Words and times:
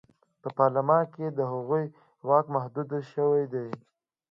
په 0.41 0.49
پارلمان 0.57 1.03
کې 1.13 1.25
د 1.29 1.39
هغوی 1.51 1.85
واک 2.27 2.45
محدود 2.55 2.89
شوی 3.11 3.43
و. 3.51 3.53